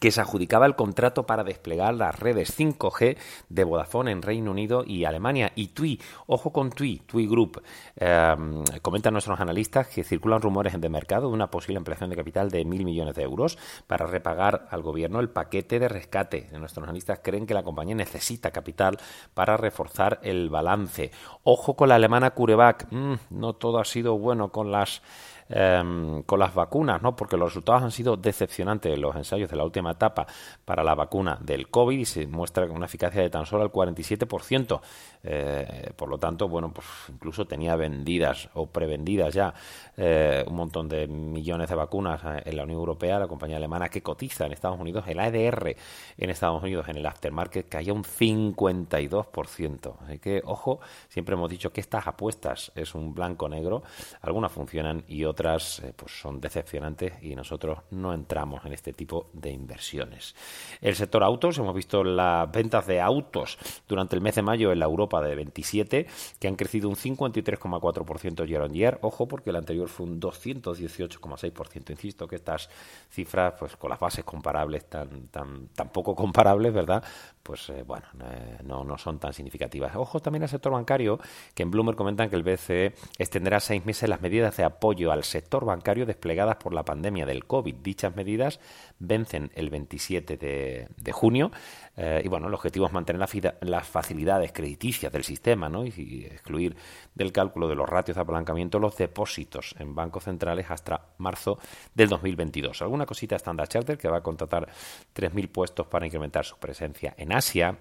que 0.00 0.10
se 0.10 0.20
adjudicaba 0.20 0.66
el 0.66 0.74
contrato 0.74 1.24
para 1.24 1.44
desplegar 1.44 1.94
las 1.94 2.18
redes 2.18 2.58
5G 2.58 3.16
de 3.48 3.64
Vodafone 3.64 4.10
en 4.10 4.22
Reino 4.22 4.50
Unido 4.50 4.84
y 4.86 5.04
Alemania. 5.04 5.52
Y 5.54 5.68
TUI, 5.68 6.00
ojo 6.26 6.52
con 6.52 6.70
TUI, 6.70 7.02
TUI 7.06 7.26
Group, 7.26 7.62
eh, 7.96 8.34
comentan 8.82 9.12
nuestros 9.12 9.40
analistas 9.40 9.88
que 9.88 10.04
circulan 10.04 10.42
rumores 10.42 10.74
en 10.74 10.82
el 10.84 10.90
mercado 10.90 11.28
de 11.28 11.34
una 11.34 11.50
posible 11.50 11.78
ampliación 11.78 12.10
de 12.10 12.16
capital 12.16 12.50
de 12.50 12.64
mil 12.64 12.84
millones 12.84 13.14
de 13.14 13.22
euros 13.22 13.58
para 13.86 14.06
repagar 14.06 14.66
al 14.70 14.82
gobierno 14.82 15.20
el 15.20 15.30
paquete 15.30 15.78
de 15.78 15.88
rescate. 15.88 16.48
Nuestros 16.58 16.84
analistas 16.84 17.20
creen 17.22 17.46
que 17.46 17.54
la 17.54 17.62
compañía 17.62 17.94
necesita 17.94 18.50
capital 18.50 18.98
para 19.34 19.56
reforzar 19.56 20.20
el 20.22 20.50
balance. 20.50 21.10
Ojo 21.42 21.74
con 21.76 21.88
la 21.88 21.96
alemana 21.96 22.30
CureVac, 22.30 22.88
mm, 22.90 23.14
no 23.30 23.54
todo 23.54 23.78
ha 23.78 23.84
sido 23.84 24.18
bueno 24.18 24.50
con 24.50 24.70
las 24.70 25.02
Em, 25.46 26.22
con 26.22 26.38
las 26.38 26.54
vacunas, 26.54 27.02
¿no? 27.02 27.14
porque 27.14 27.36
los 27.36 27.50
resultados 27.50 27.82
han 27.82 27.90
sido 27.90 28.16
decepcionantes 28.16 28.94
en 28.94 29.02
los 29.02 29.14
ensayos 29.14 29.50
de 29.50 29.56
la 29.56 29.64
última 29.64 29.90
etapa 29.90 30.26
para 30.64 30.82
la 30.82 30.94
vacuna 30.94 31.36
del 31.38 31.68
COVID 31.68 31.98
y 31.98 32.06
se 32.06 32.26
muestra 32.26 32.64
una 32.64 32.86
eficacia 32.86 33.20
de 33.20 33.28
tan 33.28 33.44
solo 33.44 33.62
el 33.62 33.70
47%. 33.70 34.80
Eh, 35.22 35.92
por 35.96 36.08
lo 36.08 36.16
tanto, 36.16 36.48
bueno, 36.48 36.72
pues 36.72 36.86
incluso 37.10 37.44
tenía 37.44 37.76
vendidas 37.76 38.48
o 38.54 38.66
prevendidas 38.66 39.34
ya 39.34 39.52
eh, 39.98 40.42
un 40.46 40.56
montón 40.56 40.88
de 40.88 41.06
millones 41.06 41.68
de 41.68 41.74
vacunas 41.74 42.22
eh, 42.24 42.42
en 42.46 42.56
la 42.56 42.62
Unión 42.62 42.78
Europea, 42.78 43.18
la 43.18 43.28
compañía 43.28 43.58
alemana 43.58 43.90
que 43.90 44.02
cotiza 44.02 44.46
en 44.46 44.52
Estados 44.52 44.80
Unidos, 44.80 45.04
el 45.08 45.20
ADR 45.20 45.76
en 46.16 46.30
Estados 46.30 46.62
Unidos 46.62 46.88
en 46.88 46.96
el 46.96 47.04
aftermarket 47.04 47.68
caía 47.68 47.92
un 47.92 48.02
52%. 48.02 49.94
Así 50.04 50.18
que, 50.20 50.40
ojo, 50.44 50.80
siempre 51.08 51.34
hemos 51.34 51.50
dicho 51.50 51.70
que 51.70 51.82
estas 51.82 52.06
apuestas 52.06 52.72
es 52.74 52.94
un 52.94 53.14
blanco-negro, 53.14 53.82
algunas 54.22 54.50
funcionan 54.50 55.04
y 55.06 55.24
otras 55.24 55.33
pues 55.34 56.12
son 56.20 56.40
decepcionantes 56.40 57.22
y 57.22 57.34
nosotros 57.34 57.78
no 57.90 58.12
entramos 58.12 58.64
en 58.64 58.72
este 58.72 58.92
tipo 58.92 59.30
de 59.32 59.50
inversiones. 59.50 60.34
El 60.80 60.94
sector 60.94 61.22
autos, 61.22 61.58
hemos 61.58 61.74
visto 61.74 62.04
las 62.04 62.50
ventas 62.50 62.86
de 62.86 63.00
autos 63.00 63.58
durante 63.88 64.16
el 64.16 64.22
mes 64.22 64.34
de 64.34 64.42
mayo 64.42 64.72
en 64.72 64.78
la 64.78 64.84
Europa 64.86 65.22
de 65.22 65.34
27, 65.34 66.06
que 66.38 66.48
han 66.48 66.56
crecido 66.56 66.88
un 66.88 66.96
53,4% 66.96 68.46
year 68.46 68.62
on 68.62 68.72
year. 68.72 68.98
Ojo, 69.02 69.26
porque 69.26 69.50
el 69.50 69.56
anterior 69.56 69.88
fue 69.88 70.06
un 70.06 70.20
218,6%. 70.20 71.90
Insisto 71.90 72.26
que 72.26 72.36
estas 72.36 72.68
cifras, 73.10 73.54
pues 73.58 73.76
con 73.76 73.90
las 73.90 73.98
bases 73.98 74.24
comparables 74.24 74.88
tan, 74.88 75.28
tan, 75.28 75.68
tan 75.68 75.88
poco 75.90 76.14
comparables, 76.14 76.72
¿verdad? 76.72 77.02
Pues 77.42 77.68
eh, 77.70 77.82
bueno, 77.82 78.06
eh, 78.22 78.58
no, 78.64 78.84
no 78.84 78.96
son 78.98 79.18
tan 79.18 79.32
significativas. 79.32 79.94
Ojo 79.96 80.20
también 80.20 80.42
al 80.42 80.48
sector 80.48 80.72
bancario, 80.72 81.18
que 81.54 81.62
en 81.62 81.70
Bloomberg 81.70 81.96
comentan 81.96 82.30
que 82.30 82.36
el 82.36 82.42
BCE 82.42 82.94
extenderá 83.18 83.60
seis 83.60 83.84
meses 83.84 84.08
las 84.08 84.20
medidas 84.20 84.56
de 84.56 84.64
apoyo 84.64 85.12
al 85.12 85.23
sector 85.24 85.64
bancario 85.64 86.06
desplegadas 86.06 86.56
por 86.56 86.72
la 86.72 86.84
pandemia 86.84 87.26
del 87.26 87.44
COVID. 87.44 87.74
Dichas 87.76 88.14
medidas 88.16 88.60
vencen 88.98 89.50
el 89.54 89.70
27 89.70 90.36
de, 90.36 91.12
junio 91.12 91.50
eh, 91.96 92.22
y 92.24 92.28
bueno, 92.28 92.48
el 92.48 92.54
objetivo 92.54 92.86
es 92.86 92.92
mantener 92.92 93.26
las 93.60 93.88
facilidades 93.88 94.52
crediticias 94.52 95.12
del 95.12 95.24
sistema 95.24 95.68
¿no? 95.68 95.84
y, 95.84 96.28
excluir 96.30 96.76
del 97.14 97.32
cálculo 97.32 97.68
de 97.68 97.74
los 97.74 97.88
ratios 97.88 98.16
de 98.16 98.22
apalancamiento 98.22 98.78
los 98.78 98.96
depósitos 98.96 99.74
en 99.78 99.94
bancos 99.94 100.24
centrales 100.24 100.70
hasta 100.70 101.08
marzo 101.18 101.58
del 101.94 102.08
2022. 102.08 102.82
Alguna 102.82 103.06
cosita 103.06 103.36
Standard 103.36 103.68
Charter 103.68 103.98
que 103.98 104.08
va 104.08 104.18
a 104.18 104.22
contratar 104.22 104.68
3.000 105.14 105.48
puestos 105.48 105.86
para 105.86 106.06
incrementar 106.06 106.44
su 106.44 106.56
presencia 106.58 107.14
en 107.16 107.32
Asia 107.32 107.78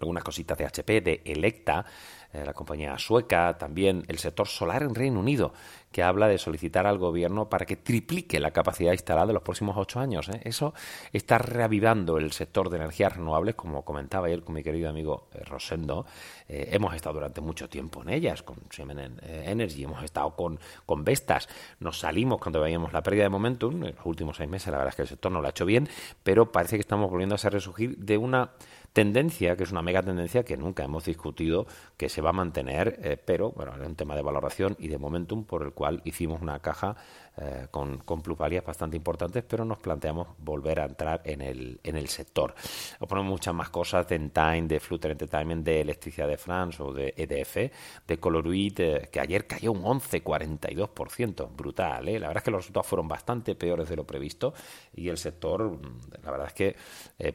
algunas 0.00 0.24
cositas 0.24 0.56
de 0.58 0.64
HP, 0.64 1.00
de 1.00 1.22
Electa, 1.24 1.84
eh, 2.32 2.44
la 2.44 2.52
compañía 2.52 2.96
sueca, 2.98 3.56
también 3.58 4.04
el 4.08 4.18
sector 4.18 4.46
solar 4.46 4.82
en 4.82 4.94
Reino 4.94 5.20
Unido, 5.20 5.52
que 5.98 6.04
habla 6.04 6.28
de 6.28 6.38
solicitar 6.38 6.86
al 6.86 6.96
gobierno 6.96 7.48
para 7.48 7.66
que 7.66 7.74
triplique 7.74 8.38
la 8.38 8.52
capacidad 8.52 8.92
instalada 8.92 9.32
en 9.32 9.34
los 9.34 9.42
próximos 9.42 9.76
ocho 9.76 9.98
años. 9.98 10.28
¿eh? 10.28 10.40
Eso 10.44 10.72
está 11.12 11.38
reavivando 11.38 12.18
el 12.18 12.30
sector 12.30 12.70
de 12.70 12.76
energías 12.76 13.16
renovables, 13.16 13.56
como 13.56 13.84
comentaba 13.84 14.28
ayer 14.28 14.44
con 14.44 14.54
mi 14.54 14.62
querido 14.62 14.88
amigo 14.88 15.26
eh, 15.34 15.42
Rosendo. 15.44 16.06
hemos 16.46 16.94
estado 16.94 17.14
durante 17.14 17.40
mucho 17.40 17.68
tiempo 17.68 18.00
en 18.02 18.10
ellas, 18.10 18.44
con 18.44 18.58
Siemens 18.70 19.20
Energy, 19.24 19.82
hemos 19.82 20.04
estado 20.04 20.36
con, 20.36 20.60
con 20.86 21.02
Vestas. 21.02 21.48
Nos 21.80 21.98
salimos 21.98 22.38
cuando 22.38 22.60
veíamos 22.60 22.92
la 22.92 23.02
pérdida 23.02 23.24
de 23.24 23.30
momentum. 23.30 23.82
En 23.82 23.96
los 23.96 24.06
últimos 24.06 24.36
seis 24.36 24.48
meses, 24.48 24.68
la 24.68 24.78
verdad 24.78 24.90
es 24.90 24.94
que 24.94 25.02
el 25.02 25.08
sector 25.08 25.32
no 25.32 25.40
lo 25.40 25.48
ha 25.48 25.50
hecho 25.50 25.66
bien, 25.66 25.88
pero 26.22 26.52
parece 26.52 26.76
que 26.76 26.82
estamos 26.82 27.10
volviendo 27.10 27.34
a 27.34 27.50
resurgir 27.50 27.96
de 27.98 28.18
una 28.18 28.52
tendencia, 28.92 29.56
que 29.56 29.62
es 29.62 29.70
una 29.70 29.82
mega 29.82 30.02
tendencia 30.02 30.44
que 30.44 30.56
nunca 30.56 30.84
hemos 30.84 31.04
discutido, 31.04 31.66
que 31.96 32.08
se 32.08 32.20
va 32.20 32.30
a 32.30 32.32
mantener, 32.32 32.98
eh, 33.02 33.16
pero 33.16 33.52
bueno, 33.52 33.72
es 33.80 33.86
un 33.86 33.94
tema 33.94 34.16
de 34.16 34.22
valoración 34.22 34.76
y 34.78 34.88
de 34.88 34.98
momentum 34.98 35.44
por 35.44 35.62
el 35.62 35.72
cual 35.72 35.87
hicimos 36.04 36.42
una 36.42 36.58
caja 36.60 36.96
eh, 37.40 37.68
con, 37.70 37.98
con, 37.98 38.20
plusvalías 38.20 38.64
bastante 38.64 38.96
importantes, 38.96 39.44
pero 39.46 39.64
nos 39.64 39.78
planteamos 39.78 40.26
volver 40.38 40.80
a 40.80 40.86
entrar 40.86 41.20
en 41.24 41.40
el, 41.40 41.78
en 41.84 41.96
el 41.96 42.08
sector. 42.08 42.52
Os 42.98 43.08
ponemos 43.08 43.30
muchas 43.30 43.54
más 43.54 43.70
cosas 43.70 44.08
de 44.08 44.16
Entime, 44.16 44.62
de 44.62 44.80
Flutter 44.80 45.12
Entertainment, 45.12 45.64
de 45.64 45.80
Electricidad 45.82 46.26
de 46.26 46.36
France 46.36 46.82
o 46.82 46.92
de 46.92 47.14
EDF, 47.16 47.72
de 48.08 48.18
Coloruit, 48.18 48.80
eh, 48.80 49.08
que 49.12 49.20
ayer 49.20 49.46
cayó 49.46 49.70
un 49.70 49.84
11,42%, 49.84 51.48
brutal. 51.54 52.08
¿eh? 52.08 52.18
La 52.18 52.26
verdad 52.26 52.40
es 52.40 52.44
que 52.44 52.50
los 52.50 52.62
resultados 52.62 52.88
fueron 52.88 53.06
bastante 53.06 53.54
peores 53.54 53.88
de 53.88 53.94
lo 53.94 54.04
previsto 54.04 54.52
y 54.92 55.08
el 55.08 55.16
sector, 55.16 55.62
mm, 55.70 55.98
la 56.24 56.30
verdad 56.32 56.46
es 56.48 56.54
que 56.54 56.76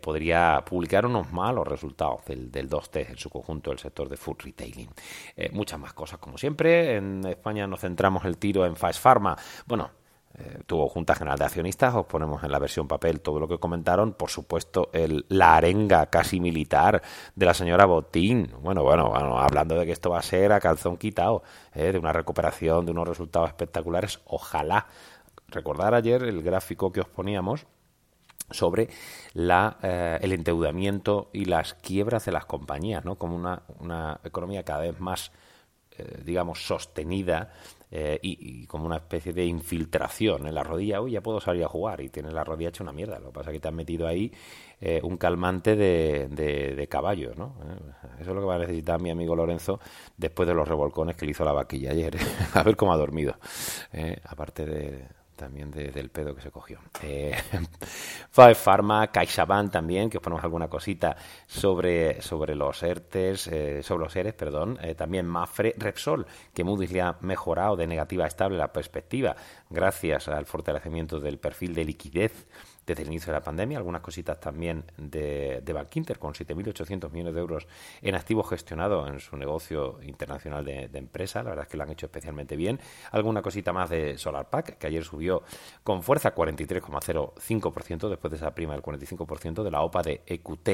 podría 0.02 0.64
publicar 0.66 1.06
unos 1.06 1.32
malos 1.32 1.68
resultados 1.68 2.26
del, 2.26 2.52
del 2.52 2.70
2T 2.70 3.10
en 3.10 3.18
su 3.18 3.30
conjunto 3.30 3.70
del 3.70 3.80
sector 3.80 4.10
de 4.10 4.18
food 4.18 4.38
retailing. 4.40 4.90
muchas 5.52 5.80
más 5.80 5.94
cosas, 5.94 6.20
como 6.20 6.38
siempre. 6.38 6.96
En 6.98 7.26
España 7.26 7.68
nos 7.68 7.82
centramos 7.82 8.26
el 8.26 8.38
tiro 8.38 8.66
en 8.66 8.76
Fast 8.76 9.02
Pharma. 9.02 9.38
Bueno, 9.66 9.93
eh, 10.36 10.62
tuvo 10.66 10.90
Junta 10.90 11.14
General 11.14 11.38
de 11.38 11.46
Accionistas, 11.46 11.94
os 11.94 12.08
ponemos 12.08 12.44
en 12.44 12.52
la 12.52 12.58
versión 12.58 12.88
papel 12.88 13.22
todo 13.22 13.40
lo 13.40 13.48
que 13.48 13.60
comentaron, 13.60 14.14
por 14.14 14.32
supuesto, 14.32 14.90
el, 14.92 15.26
la 15.30 15.56
arenga 15.56 16.08
casi 16.08 16.40
militar 16.40 17.04
de 17.36 17.46
la 17.46 17.54
señora 17.54 17.86
Botín, 17.86 18.52
bueno, 18.62 18.82
bueno, 18.82 19.10
bueno, 19.10 19.38
hablando 19.38 19.76
de 19.76 19.86
que 19.86 19.92
esto 19.92 20.10
va 20.10 20.20
a 20.20 20.24
ser 20.24 20.52
a 20.52 20.60
calzón 20.60 20.98
quitado, 20.98 21.44
eh, 21.76 21.92
de 21.92 22.00
una 22.00 22.12
recuperación, 22.14 22.86
de 22.86 22.92
unos 22.92 23.08
resultados 23.08 23.50
espectaculares, 23.50 24.22
ojalá. 24.26 24.88
Recordar 25.50 25.94
ayer 25.94 26.24
el 26.24 26.42
gráfico 26.42 26.92
que 26.92 27.02
os 27.02 27.08
poníamos 27.08 27.68
sobre 28.50 28.90
la, 29.34 29.78
eh, 29.84 30.18
el 30.22 30.34
endeudamiento 30.34 31.30
y 31.32 31.46
las 31.46 31.76
quiebras 31.76 32.26
de 32.26 32.32
las 32.32 32.46
compañías, 32.46 33.06
¿no? 33.06 33.16
como 33.16 33.36
una, 33.36 33.62
una 33.80 34.20
economía 34.24 34.64
cada 34.64 34.82
vez 34.82 35.00
más 35.00 35.32
digamos, 36.24 36.66
sostenida 36.66 37.52
eh, 37.96 38.18
y, 38.24 38.66
como 38.66 38.88
una 38.88 38.96
especie 38.96 39.34
de 39.34 39.46
infiltración 39.46 40.48
en 40.48 40.56
la 40.56 40.64
rodilla. 40.64 41.00
Uy, 41.00 41.12
ya 41.12 41.22
puedo 41.22 41.40
salir 41.40 41.64
a 41.64 41.68
jugar 41.68 42.02
y 42.02 42.10
tienes 42.10 42.34
la 42.34 42.44
rodilla 42.44 42.70
hecha 42.70 42.82
una 42.82 42.92
mierda. 42.92 43.20
Lo 43.20 43.28
que 43.28 43.34
pasa 43.34 43.52
es 43.52 43.54
que 43.54 43.60
te 43.60 43.68
han 43.68 43.76
metido 43.76 44.08
ahí 44.08 44.34
eh, 44.82 45.00
un 45.04 45.16
calmante 45.16 45.76
de, 45.76 46.28
de, 46.28 46.88
caballo, 46.88 47.36
¿no? 47.36 47.54
Eh, 47.64 48.18
eso 48.22 48.32
es 48.32 48.36
lo 48.36 48.42
que 48.42 48.48
va 48.48 48.56
a 48.56 48.58
necesitar 48.58 49.00
mi 49.00 49.12
amigo 49.12 49.36
Lorenzo 49.36 49.80
después 50.18 50.48
de 50.48 50.56
los 50.56 50.68
revolcones 50.68 51.16
que 51.16 51.26
le 51.26 51.34
hizo 51.34 51.46
la 51.46 51.52
vaquilla 51.52 51.92
ayer. 51.92 52.18
a 52.56 52.64
ver 52.64 52.76
cómo 52.76 52.94
ha 52.94 52.98
dormido. 52.98 53.36
aparte 54.24 54.66
de 54.66 55.08
también 55.36 55.72
del 55.72 56.10
pedo 56.10 56.36
que 56.36 56.42
se 56.42 56.52
cogió. 56.52 56.80
Eh, 57.02 57.36
Pharma, 58.56 59.08
CaixaBank 59.08 59.72
también, 59.72 60.10
que 60.10 60.18
os 60.18 60.24
ponemos 60.24 60.44
alguna 60.44 60.68
cosita 60.68 61.16
sobre, 61.46 62.22
sobre 62.22 62.56
los 62.56 62.82
ERTES, 62.82 63.48
eh, 63.48 63.84
sobre 63.84 64.04
los 64.06 64.16
ERES, 64.16 64.34
perdón. 64.34 64.78
Eh, 64.82 64.96
también 64.96 65.26
Mafre, 65.26 65.74
Repsol, 65.78 66.26
que 66.54 66.64
Moody's 66.64 66.92
le 66.92 67.02
ha 67.02 67.18
mejorado 67.22 67.76
de 67.76 67.88
negativa 67.88 68.26
a 68.26 68.28
estable 68.28 68.58
la 68.58 68.72
perspectiva 68.72 69.36
gracias 69.70 70.28
al 70.28 70.46
fortalecimiento 70.46 71.20
del 71.20 71.38
perfil 71.38 71.74
de 71.74 71.86
liquidez 71.86 72.48
desde 72.86 73.04
el 73.04 73.10
inicio 73.10 73.32
de 73.32 73.40
la 73.40 73.44
pandemia, 73.44 73.78
algunas 73.78 74.02
cositas 74.02 74.40
también 74.40 74.84
de, 74.98 75.62
de 75.64 75.74
Bankinter 75.74 76.20
con 76.20 76.34
7.800 76.34 77.12
millones 77.12 77.34
de 77.34 77.40
euros 77.40 77.68
en 78.02 78.16
activos 78.16 78.50
gestionados 78.50 79.10
en 79.10 79.20
su 79.20 79.38
negocio 79.38 80.00
internacional 80.04 80.66
de, 80.66 80.90
de, 80.90 81.00
empresa, 81.00 81.44
la 81.44 81.52
verdad 81.52 81.66
es 81.66 81.72
que 81.72 81.78
lo 81.78 81.84
han 81.84 81.92
hecho 81.92 82.06
especialmente 82.08 82.56
bien, 82.56 82.80
alguna 83.12 83.42
cosita 83.42 83.74
más 83.74 83.90
de 83.90 84.18
SolarPack, 84.18 84.78
que 84.78 84.88
ayer 84.88 85.04
subió 85.04 85.44
con 85.84 86.04
fuerza 86.04 86.36
43,05% 86.36 88.10
después 88.10 88.32
de 88.32 88.38
esa 88.38 88.54
prima 88.54 88.74
del 88.74 88.82
45% 88.82 89.64
de 89.64 89.72
la 89.72 89.82
OPA 89.82 90.04
de 90.04 90.22
EQT 90.26 90.70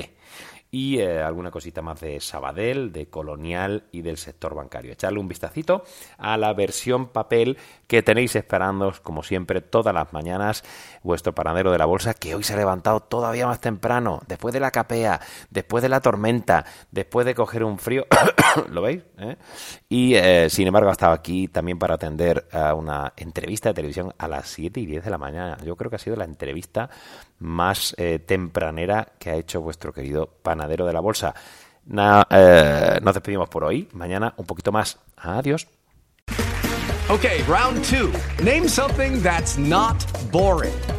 y 0.72 1.00
eh, 1.00 1.22
alguna 1.22 1.52
cosita 1.52 1.82
más 1.82 2.00
de 2.00 2.20
Sabadell, 2.20 2.92
de 2.92 3.08
Colonial 3.08 3.86
y 3.92 4.02
del 4.02 4.18
sector 4.18 4.54
bancario. 4.56 4.92
Echarle 4.94 5.20
un 5.20 5.28
vistacito 5.28 5.84
a 6.18 6.38
la 6.38 6.54
versión 6.54 7.08
papel 7.08 7.58
que 7.88 8.04
tenéis 8.04 8.36
esperando, 8.36 8.94
como 9.02 9.24
siempre, 9.24 9.62
todas 9.62 9.94
las 9.94 10.14
mañanas, 10.14 10.64
vuestro 11.04 11.34
paradero 11.34 11.72
de 11.72 11.78
la 11.78 11.86
bolsa, 11.86 11.99
que 12.20 12.36
hoy 12.36 12.44
se 12.44 12.54
ha 12.54 12.58
levantado 12.58 13.02
todavía 13.02 13.46
más 13.46 13.60
temprano, 13.60 14.22
después 14.28 14.54
de 14.54 14.60
la 14.60 14.72
capea, 14.72 15.20
después 15.50 15.82
de 15.82 15.90
la 15.90 16.00
tormenta, 16.00 16.66
después 16.92 17.26
de 17.26 17.36
coger 17.36 17.64
un 17.64 17.78
frío, 17.78 18.06
¿lo 18.70 18.82
veis? 18.82 19.04
¿Eh? 19.18 19.36
Y 19.90 20.16
eh, 20.16 20.50
sin 20.50 20.68
embargo 20.68 20.90
ha 20.90 20.94
estado 20.94 21.14
aquí 21.14 21.48
también 21.48 21.78
para 21.78 21.96
atender 21.96 22.48
a 22.52 22.74
una 22.74 23.14
entrevista 23.18 23.70
de 23.70 23.76
televisión 23.76 24.14
a 24.18 24.28
las 24.28 24.48
7 24.48 24.80
y 24.80 24.86
10 24.86 25.04
de 25.04 25.12
la 25.12 25.18
mañana. 25.18 25.58
Yo 25.64 25.76
creo 25.76 25.90
que 25.90 25.98
ha 25.98 26.00
sido 26.00 26.16
la 26.16 26.26
entrevista 26.26 26.90
más 27.40 27.94
eh, 27.98 28.20
tempranera 28.20 29.14
que 29.20 29.30
ha 29.30 29.36
hecho 29.36 29.62
vuestro 29.62 29.94
querido 29.94 30.28
panadero 30.28 30.86
de 30.86 30.94
la 30.94 31.00
bolsa. 31.00 31.34
Nos 31.86 33.14
despedimos 33.14 33.50
por 33.50 33.64
hoy. 33.64 33.90
Mañana 33.94 34.34
un 34.38 34.46
poquito 34.46 34.72
más. 34.72 35.00
Adiós. 35.18 35.68
Okay, 37.10 37.42
round 37.48 37.84
two. 37.84 38.14
Name 38.44 38.68
something 38.68 39.20
that's 39.24 39.58
not 39.58 39.98
boring. 40.32 40.99